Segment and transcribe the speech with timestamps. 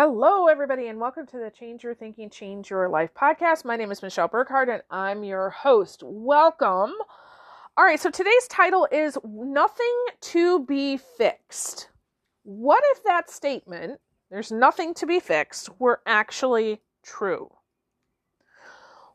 [0.00, 3.64] Hello, everybody, and welcome to the Change Your Thinking, Change Your Life podcast.
[3.64, 6.04] My name is Michelle Burkhardt, and I'm your host.
[6.04, 6.92] Welcome.
[7.76, 11.88] All right, so today's title is Nothing to Be Fixed.
[12.44, 13.98] What if that statement,
[14.30, 17.50] there's nothing to be fixed, were actually true?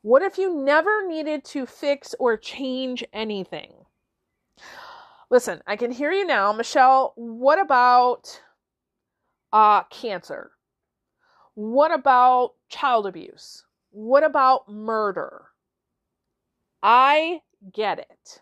[0.02, 3.72] What if you never needed to fix or change anything?
[5.30, 6.52] Listen, I can hear you now.
[6.52, 8.42] Michelle, what about
[9.54, 10.52] uh, cancer?
[11.56, 13.66] What about child abuse?
[13.92, 15.44] What about murder?
[16.82, 18.42] I get it.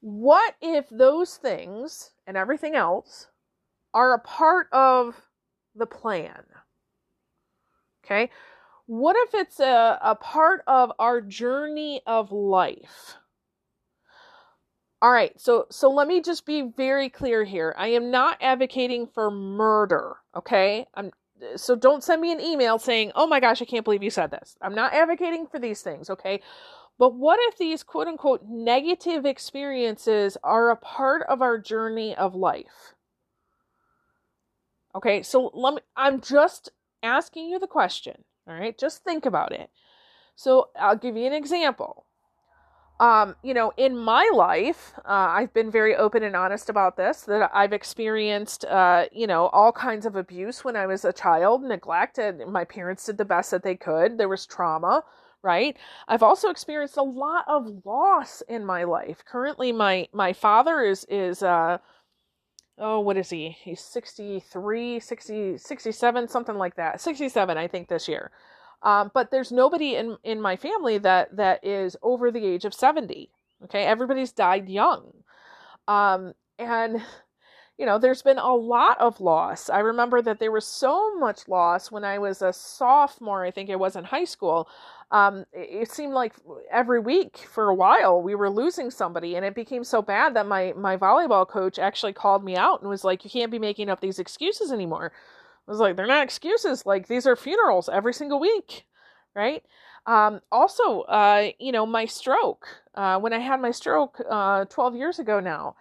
[0.00, 3.28] What if those things and everything else
[3.92, 5.20] are a part of
[5.74, 6.44] the plan?
[8.04, 8.30] Okay.
[8.86, 13.16] What if it's a, a part of our journey of life?
[15.04, 17.74] All right, so so let me just be very clear here.
[17.76, 20.86] I am not advocating for murder, okay?
[20.94, 21.10] I'm
[21.56, 24.30] so don't send me an email saying, "Oh my gosh, I can't believe you said
[24.30, 26.40] this." I'm not advocating for these things, okay?
[26.96, 32.34] But what if these quote unquote negative experiences are a part of our journey of
[32.34, 32.94] life?
[34.94, 36.70] Okay, so let me I'm just
[37.02, 38.78] asking you the question, all right?
[38.78, 39.68] Just think about it.
[40.34, 42.06] So I'll give you an example
[43.00, 47.22] um, you know, in my life, uh, I've been very open and honest about this
[47.22, 51.64] that I've experienced, uh, you know, all kinds of abuse when I was a child,
[51.64, 54.16] neglect, and my parents did the best that they could.
[54.16, 55.02] There was trauma,
[55.42, 55.76] right?
[56.06, 59.24] I've also experienced a lot of loss in my life.
[59.26, 61.78] Currently, my my father is is uh,
[62.78, 63.50] oh, what is he?
[63.50, 67.00] He's 63, 60, 67, something like that.
[67.00, 68.30] 67, I think, this year.
[68.84, 72.74] Um, but there's nobody in in my family that that is over the age of
[72.74, 73.30] 70.
[73.64, 75.12] Okay, everybody's died young.
[75.88, 77.02] Um, and
[77.78, 79.68] you know, there's been a lot of loss.
[79.68, 83.68] I remember that there was so much loss when I was a sophomore, I think
[83.68, 84.68] it was in high school.
[85.10, 86.34] Um, it seemed like
[86.70, 90.46] every week for a while we were losing somebody, and it became so bad that
[90.46, 93.88] my my volleyball coach actually called me out and was like, "You can't be making
[93.90, 95.12] up these excuses anymore."
[95.66, 96.84] I was like, they're not excuses.
[96.84, 98.84] Like these are funerals every single week,
[99.34, 99.62] right?
[100.06, 102.66] Um, also, uh, you know, my stroke.
[102.94, 105.76] Uh, when I had my stroke uh, 12 years ago now,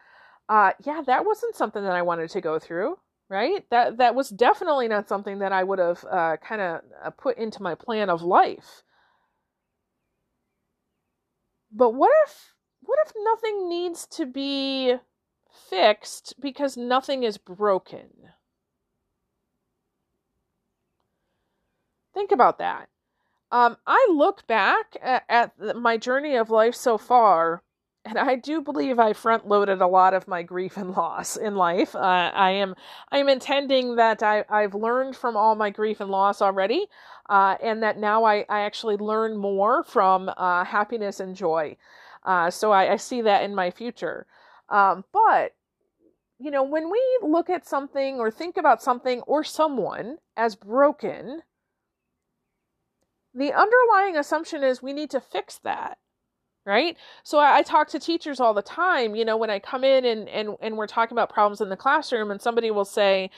[0.49, 2.97] uh, yeah, that wasn't something that I wanted to go through,
[3.29, 3.65] right?
[3.69, 7.37] That that was definitely not something that I would have uh, kind of uh, put
[7.37, 8.83] into my plan of life.
[11.71, 14.95] But what if what if nothing needs to be
[15.69, 18.09] fixed because nothing is broken?
[22.13, 22.89] Think about that.
[23.51, 27.61] Um, I look back at, at my journey of life so far,
[28.05, 31.55] and I do believe I front loaded a lot of my grief and loss in
[31.55, 31.95] life.
[31.95, 32.75] Uh, I am
[33.11, 36.87] I am intending that I, I've learned from all my grief and loss already,
[37.29, 41.77] uh, and that now I, I actually learn more from uh, happiness and joy.
[42.23, 44.25] Uh, so I, I, see that in my future.
[44.69, 45.53] Um, but
[46.39, 51.41] you know, when we look at something or think about something or someone as broken,
[53.43, 55.97] the underlying assumption is we need to fix that
[56.65, 56.95] right?
[57.23, 60.05] So I, I, talk to teachers all the time you know when i come in
[60.05, 63.29] and, and and we're talking about problems in the classroom and somebody will say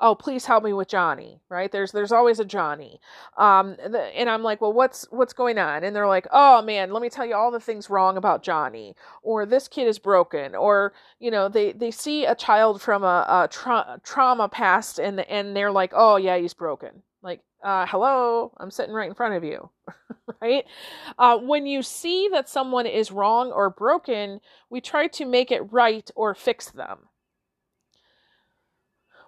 [0.00, 1.70] oh please help me with johnny right?
[1.70, 2.98] There's there's always a johnny.
[3.36, 3.76] Um
[4.16, 5.84] and i'm like well what's what's going on?
[5.84, 8.96] And they're like oh man let me tell you all the things wrong about johnny
[9.22, 13.26] or this kid is broken or you know they they see a child from a,
[13.28, 17.02] a tra- trauma past and and they're like oh yeah he's broken
[17.62, 19.70] uh, hello, I'm sitting right in front of you,
[20.42, 20.64] right?
[21.18, 24.40] Uh, when you see that someone is wrong or broken,
[24.70, 27.08] we try to make it right or fix them.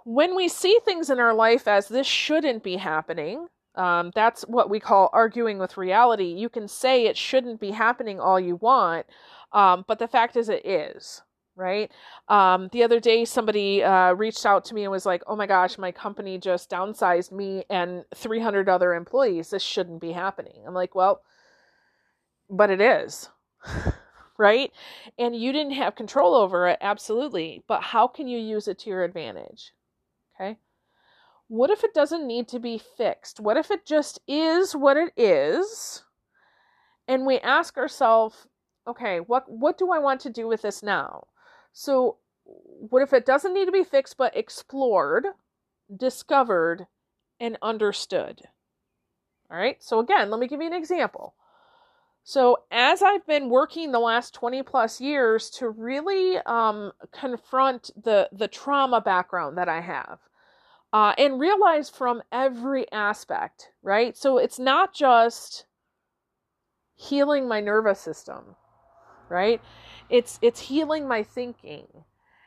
[0.04, 4.68] When we see things in our life as this shouldn't be happening, um, that's what
[4.68, 6.26] we call arguing with reality.
[6.26, 9.06] You can say it shouldn't be happening all you want,
[9.52, 11.22] um, but the fact is it is
[11.56, 11.90] right?
[12.28, 15.46] Um, the other day, somebody uh, reached out to me and was like, "Oh my
[15.46, 19.50] gosh, my company just downsized me and 300 other employees.
[19.50, 21.22] This shouldn't be happening." I'm like, "Well,
[22.50, 23.28] but it is."
[24.38, 24.72] right?
[25.18, 27.62] And you didn't have control over it, absolutely.
[27.66, 29.72] But how can you use it to your advantage?
[30.34, 30.58] Okay.
[31.48, 33.38] What if it doesn't need to be fixed?
[33.38, 36.02] What if it just is what it is?
[37.06, 38.48] And we ask ourselves,
[38.86, 41.26] okay, what what do I want to do with this now?
[41.74, 45.26] So, what if it doesn't need to be fixed but explored,
[45.94, 46.86] discovered,
[47.38, 48.42] and understood?
[49.50, 51.34] All right, so again, let me give you an example.
[52.22, 58.30] So, as I've been working the last 20 plus years to really um, confront the,
[58.32, 60.20] the trauma background that I have,
[60.94, 64.16] uh, and realize from every aspect, right?
[64.16, 65.66] So it's not just
[66.94, 68.54] healing my nervous system,
[69.28, 69.60] right?
[70.10, 71.86] It's it's healing my thinking.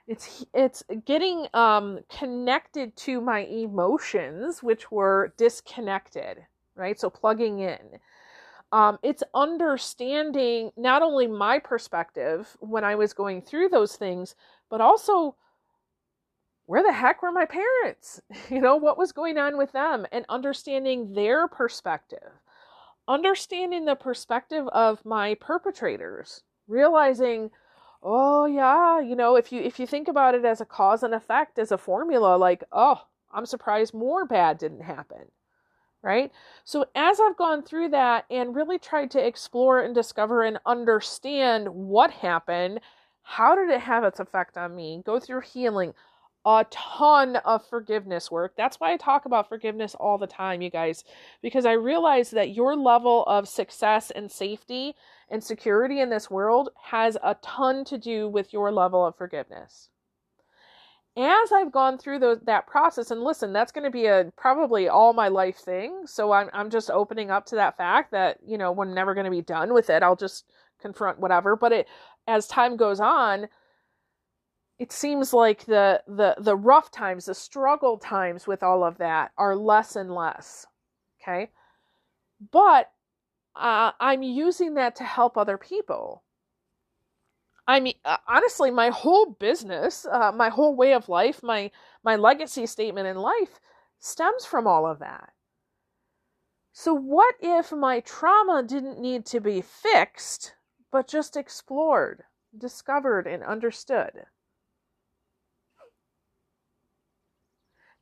[0.07, 6.45] It's it's getting um, connected to my emotions, which were disconnected,
[6.75, 6.99] right?
[6.99, 7.99] So plugging in.
[8.71, 14.35] Um, it's understanding not only my perspective when I was going through those things,
[14.69, 15.35] but also
[16.67, 18.21] where the heck were my parents?
[18.49, 22.31] You know, what was going on with them and understanding their perspective,
[23.07, 27.51] understanding the perspective of my perpetrators, realizing,
[28.03, 31.13] oh yeah, you know, if you if you think about it as a cause and
[31.13, 33.01] effect as a formula like, oh,
[33.33, 35.31] I'm surprised more bad didn't happen.
[36.03, 36.31] Right?
[36.63, 41.67] So as I've gone through that and really tried to explore and discover and understand
[41.69, 42.79] what happened,
[43.23, 45.01] how did it have its effect on me?
[45.05, 45.93] Go through healing,
[46.47, 48.53] a ton of forgiveness work.
[48.55, 51.03] That's why I talk about forgiveness all the time, you guys,
[51.41, 54.95] because I realize that your level of success and safety
[55.29, 59.89] and security in this world has a ton to do with your level of forgiveness.
[61.17, 64.87] As I've gone through the, that process, and listen, that's going to be a probably
[64.87, 66.03] all my life thing.
[66.05, 69.25] So I'm I'm just opening up to that fact that you know we're never going
[69.25, 70.03] to be done with it.
[70.03, 70.45] I'll just
[70.79, 71.57] confront whatever.
[71.57, 71.87] But it
[72.27, 73.47] as time goes on,
[74.79, 79.31] it seems like the the the rough times the struggle times with all of that
[79.37, 80.65] are less and less
[81.21, 81.49] okay?
[82.51, 82.91] But
[83.55, 86.23] uh, i'm using that to help other people.
[87.67, 91.71] I mean uh, honestly my whole business uh, my whole way of life my
[92.03, 93.59] my legacy statement in life
[93.99, 95.33] stems from all of that.
[96.71, 100.53] So what if my trauma didn't need to be fixed
[100.91, 102.23] but just explored
[102.55, 104.27] discovered and understood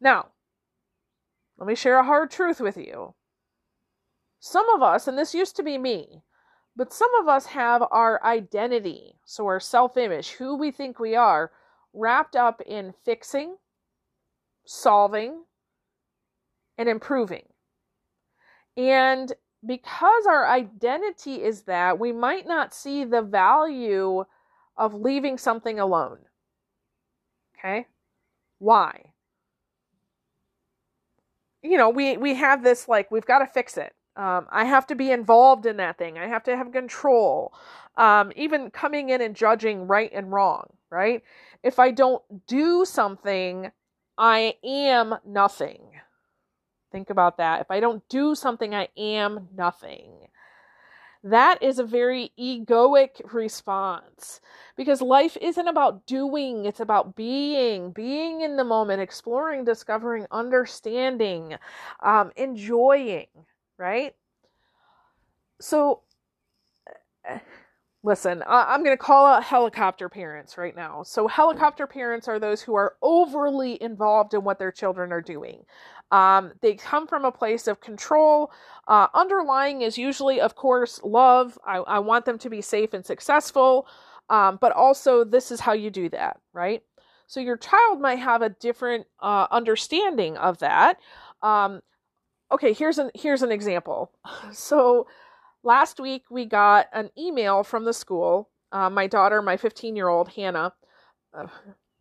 [0.01, 0.27] Now,
[1.57, 3.13] let me share a hard truth with you.
[4.39, 6.23] Some of us, and this used to be me,
[6.75, 11.15] but some of us have our identity, so our self image, who we think we
[11.15, 11.51] are,
[11.93, 13.55] wrapped up in fixing,
[14.65, 15.43] solving,
[16.77, 17.45] and improving.
[18.75, 19.31] And
[19.65, 24.25] because our identity is that, we might not see the value
[24.77, 26.19] of leaving something alone.
[27.57, 27.87] Okay?
[28.59, 29.13] Why?
[31.65, 33.93] You know, we we have this like we've got to fix it.
[34.15, 36.17] Um, I have to be involved in that thing.
[36.17, 37.53] I have to have control.
[37.97, 41.23] Um, even coming in and judging right and wrong, right?
[41.63, 43.71] If I don't do something,
[44.17, 45.81] I am nothing.
[46.91, 47.61] Think about that.
[47.61, 50.27] If I don't do something, I am nothing.
[51.25, 54.39] That is a very egoic response
[54.77, 61.57] because life isn't about doing, it's about being, being in the moment, exploring, discovering, understanding,
[62.01, 63.27] um, enjoying,
[63.77, 64.15] right?
[65.59, 66.03] So,
[68.05, 71.01] listen, I'm going to call out helicopter parents right now.
[71.03, 75.65] So, helicopter parents are those who are overly involved in what their children are doing.
[76.11, 78.51] Um, they come from a place of control.
[78.87, 81.57] Uh, underlying is usually, of course, love.
[81.65, 83.87] I, I want them to be safe and successful,
[84.29, 86.83] um, but also this is how you do that, right?
[87.25, 90.99] So your child might have a different uh, understanding of that.
[91.41, 91.81] Um,
[92.51, 94.11] okay, here's an here's an example.
[94.53, 95.07] So
[95.65, 98.49] last week we got an email from the school.
[98.71, 100.73] Uh, my daughter, my 15 year old Hannah,
[101.33, 101.47] uh,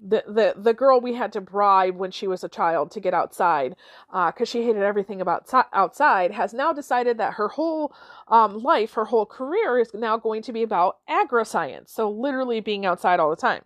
[0.01, 3.15] the the the girl we had to bribe when she was a child to get
[3.15, 3.75] outside
[4.09, 7.95] because uh, she hated everything about outside has now decided that her whole
[8.29, 12.85] um, life her whole career is now going to be about agroscience so literally being
[12.85, 13.63] outside all the time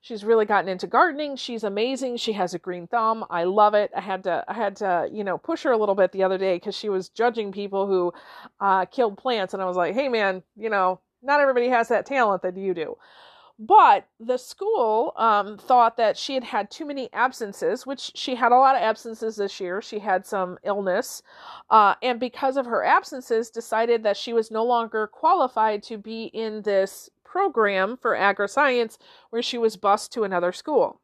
[0.00, 3.90] she's really gotten into gardening she's amazing she has a green thumb i love it
[3.96, 6.38] i had to i had to you know push her a little bit the other
[6.38, 8.12] day because she was judging people who
[8.60, 12.06] uh, killed plants and i was like hey man you know not everybody has that
[12.06, 12.96] talent that you do
[13.62, 18.52] but the school um, thought that she had had too many absences, which she had
[18.52, 19.82] a lot of absences this year.
[19.82, 21.22] She had some illness.
[21.68, 26.24] Uh, and because of her absences, decided that she was no longer qualified to be
[26.32, 28.98] in this program for agri-science
[29.30, 31.00] where she was bused to another school.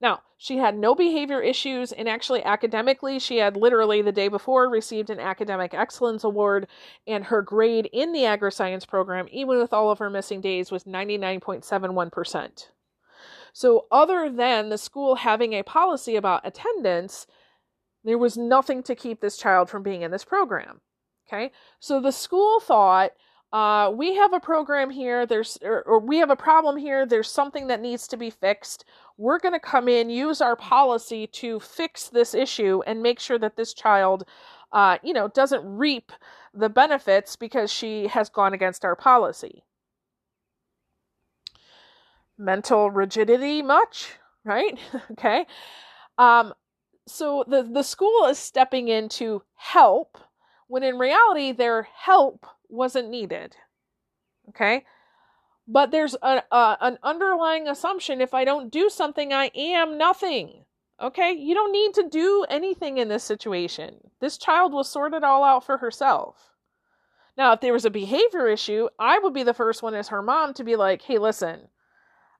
[0.00, 4.68] Now, she had no behavior issues, and actually, academically, she had literally the day before
[4.68, 6.66] received an academic excellence award,
[7.06, 10.84] and her grade in the agri-science program, even with all of her missing days, was
[10.84, 12.68] 99.71%.
[13.52, 17.26] So, other than the school having a policy about attendance,
[18.02, 20.80] there was nothing to keep this child from being in this program.
[21.28, 23.12] Okay, so the school thought
[23.52, 27.30] uh, we have a program here, there's, or, or we have a problem here, there's
[27.30, 28.84] something that needs to be fixed.
[29.16, 33.38] We're going to come in, use our policy to fix this issue and make sure
[33.38, 34.24] that this child,
[34.72, 36.12] uh, you know, doesn't reap
[36.54, 39.64] the benefits because she has gone against our policy.
[42.38, 44.12] Mental rigidity, much,
[44.44, 44.78] right?
[45.12, 45.44] okay.
[46.18, 46.54] Um,
[47.08, 50.18] so the, the school is stepping in to help
[50.68, 53.56] when in reality their help wasn't needed.
[54.48, 54.84] Okay?
[55.66, 60.64] But there's a, a, an underlying assumption if I don't do something, I am nothing.
[61.00, 61.32] Okay?
[61.32, 64.10] You don't need to do anything in this situation.
[64.20, 66.50] This child will sort it all out for herself.
[67.36, 70.22] Now, if there was a behavior issue, I would be the first one as her
[70.22, 71.68] mom to be like, hey, listen,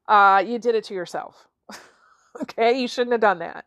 [0.09, 1.47] uh, you did it to yourself.
[2.43, 3.65] okay, you shouldn't have done that.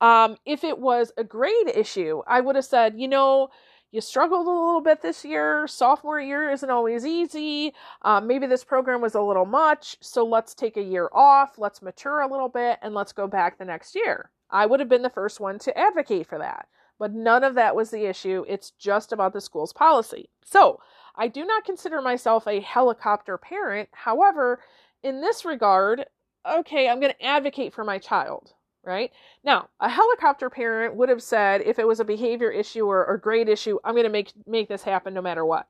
[0.00, 3.48] Um, if it was a grade issue, I would have said, you know,
[3.92, 5.66] you struggled a little bit this year.
[5.66, 7.74] Sophomore year isn't always easy.
[8.02, 9.96] Um, maybe this program was a little much.
[10.00, 11.58] So let's take a year off.
[11.58, 14.30] Let's mature a little bit and let's go back the next year.
[14.50, 16.68] I would have been the first one to advocate for that.
[16.98, 18.44] But none of that was the issue.
[18.46, 20.28] It's just about the school's policy.
[20.44, 20.80] So
[21.16, 23.88] I do not consider myself a helicopter parent.
[23.92, 24.60] However,
[25.02, 26.06] in this regard,
[26.48, 28.52] okay, I'm going to advocate for my child
[28.84, 29.12] right?
[29.44, 33.18] Now, a helicopter parent would have said if it was a behavior issue or, or
[33.18, 35.68] grade issue, I'm going to make make this happen no matter what,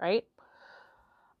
[0.00, 0.24] right?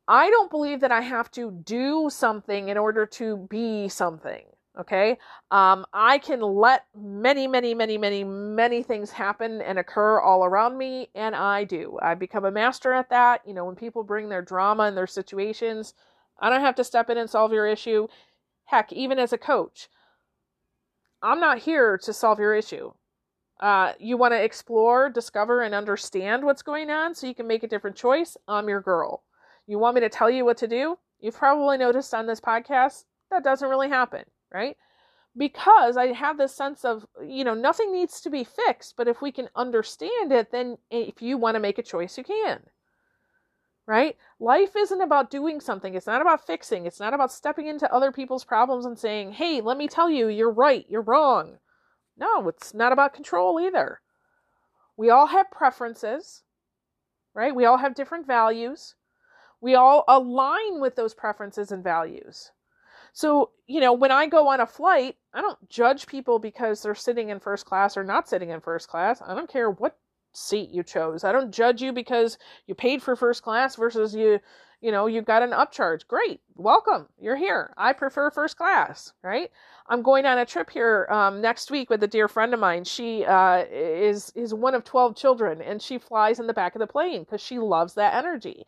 [0.06, 4.44] I don't believe that I have to do something in order to be something.
[4.78, 5.18] Okay.
[5.52, 10.76] Um, I can let many, many, many, many, many things happen and occur all around
[10.76, 11.96] me, and I do.
[12.02, 13.42] I become a master at that.
[13.46, 15.94] You know, when people bring their drama and their situations,
[16.40, 18.08] I don't have to step in and solve your issue.
[18.64, 19.88] Heck, even as a coach,
[21.24, 22.92] I'm not here to solve your issue.
[23.58, 27.62] Uh, you want to explore, discover, and understand what's going on so you can make
[27.62, 28.36] a different choice.
[28.46, 29.22] I'm your girl.
[29.66, 30.98] You want me to tell you what to do?
[31.20, 34.76] You've probably noticed on this podcast that doesn't really happen, right?
[35.34, 39.22] Because I have this sense of, you know, nothing needs to be fixed, but if
[39.22, 42.60] we can understand it, then if you want to make a choice, you can
[43.86, 44.16] right?
[44.40, 45.94] Life isn't about doing something.
[45.94, 46.86] It's not about fixing.
[46.86, 50.28] It's not about stepping into other people's problems and saying, hey, let me tell you,
[50.28, 51.58] you're right, you're wrong.
[52.16, 54.00] No, it's not about control either.
[54.96, 56.42] We all have preferences,
[57.34, 57.54] right?
[57.54, 58.94] We all have different values.
[59.60, 62.52] We all align with those preferences and values.
[63.12, 66.94] So, you know, when I go on a flight, I don't judge people because they're
[66.94, 69.22] sitting in first class or not sitting in first class.
[69.24, 69.96] I don't care what
[70.36, 71.24] seat you chose.
[71.24, 74.40] I don't judge you because you paid for first class versus you,
[74.84, 76.06] you know, you've got an upcharge.
[76.06, 76.42] Great.
[76.56, 77.08] Welcome.
[77.18, 77.72] You're here.
[77.78, 79.50] I prefer first class, right?
[79.86, 82.84] I'm going on a trip here um, next week with a dear friend of mine.
[82.84, 86.80] She uh, is is one of twelve children, and she flies in the back of
[86.80, 88.66] the plane because she loves that energy.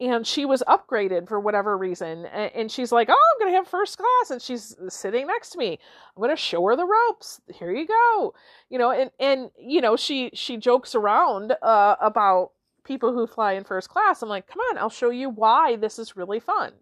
[0.00, 3.56] And she was upgraded for whatever reason, and, and she's like, "Oh, I'm going to
[3.58, 5.78] have first class," and she's sitting next to me.
[6.16, 7.38] I'm going to show her the ropes.
[7.52, 8.32] Here you go,
[8.70, 8.92] you know.
[8.92, 12.52] And and you know, she she jokes around uh, about
[12.84, 14.22] people who fly in first class.
[14.22, 16.72] I'm like, "Come on, I'll show you why this is really fun."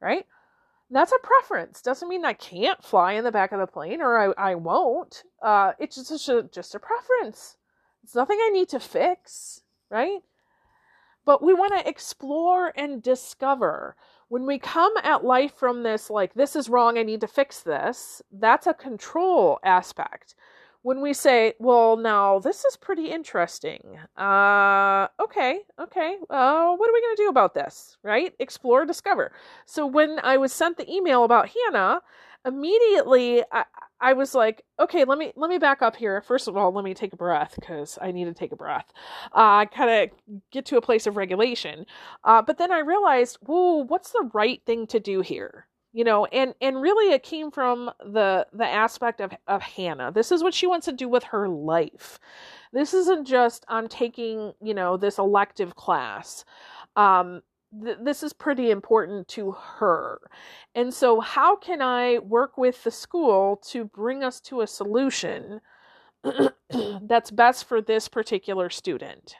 [0.00, 0.26] Right?
[0.94, 1.82] that's a preference.
[1.82, 5.24] Doesn't mean I can't fly in the back of the plane or I, I won't.
[5.42, 7.56] Uh, it's just a, just a preference.
[8.02, 10.20] It's nothing I need to fix, right?
[11.24, 13.96] But we want to explore and discover.
[14.28, 17.60] When we come at life from this, like, this is wrong, I need to fix
[17.60, 20.34] this, that's a control aspect
[20.84, 23.98] when we say, well, now this is pretty interesting.
[24.18, 26.16] Uh, okay, okay.
[26.28, 27.96] Uh, what are we going to do about this?
[28.02, 28.34] Right?
[28.38, 29.32] Explore, discover.
[29.64, 32.02] So when I was sent the email about Hannah,
[32.44, 33.64] immediately I,
[33.98, 36.20] I was like, okay, let me let me back up here.
[36.20, 38.92] First of all, let me take a breath because I need to take a breath.
[39.32, 41.86] Uh, kind of get to a place of regulation.
[42.24, 45.66] Uh, but then I realized, whoa, what's the right thing to do here?
[45.94, 50.12] You know and and really it came from the the aspect of of hannah.
[50.12, 52.20] This is what she wants to do with her life.
[52.72, 56.44] This isn't just i'm taking you know this elective class.
[56.96, 57.42] Um
[57.84, 60.20] th- this is pretty important to her.
[60.74, 65.60] And so how can i work with the school to bring us to a solution
[67.02, 69.36] that's best for this particular student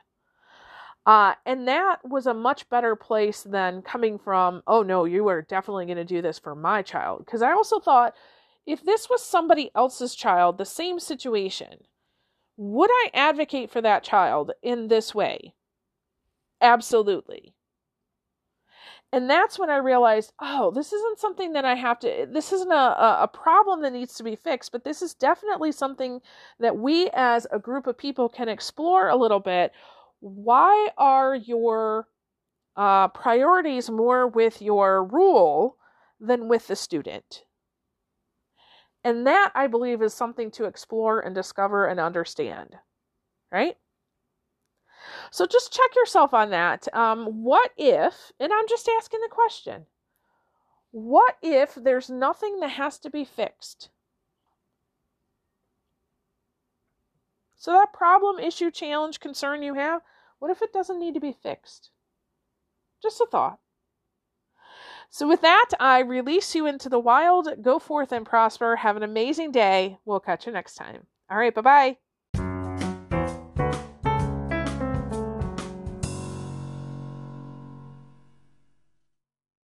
[1.07, 5.43] uh, and that was a much better place than coming from, oh no, you are
[5.43, 7.19] definitely going to do this for my child.
[7.25, 8.15] Because I also thought,
[8.67, 11.81] if this was somebody else's child, the same situation,
[12.57, 15.55] would I advocate for that child in this way?
[16.61, 17.55] Absolutely.
[19.13, 22.73] And that's when I realized, oh, this isn't something that I have to, this isn't
[22.73, 26.21] a, a problem that needs to be fixed, but this is definitely something
[26.59, 29.73] that we as a group of people can explore a little bit
[30.21, 32.09] why are your
[32.77, 35.77] uh, priorities more with your rule
[36.21, 37.45] than with the student.
[39.03, 42.77] And that, I believe, is something to explore and discover and understand.
[43.53, 43.77] Right?
[45.31, 46.89] So just check yourself on that.
[46.95, 49.87] Um, what if, and I'm just asking the question,
[50.91, 53.91] what if there's nothing that has to be fixed?
[57.65, 60.03] So, that problem, issue, challenge, concern you have,
[60.39, 61.89] what if it doesn't need to be fixed?
[63.01, 63.61] Just a thought.
[65.09, 67.63] So, with that, I release you into the wild.
[67.63, 68.77] Go forth and prosper.
[68.77, 69.99] Have an amazing day.
[70.05, 71.07] We'll catch you next time.
[71.31, 71.99] All right, bye bye.